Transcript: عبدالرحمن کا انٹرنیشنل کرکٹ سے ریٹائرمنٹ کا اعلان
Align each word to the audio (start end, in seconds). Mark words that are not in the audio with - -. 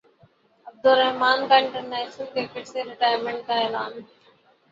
عبدالرحمن 0.67 1.47
کا 1.49 1.55
انٹرنیشنل 1.55 2.25
کرکٹ 2.33 2.67
سے 2.67 2.83
ریٹائرمنٹ 2.83 3.47
کا 3.47 3.59
اعلان 3.59 3.99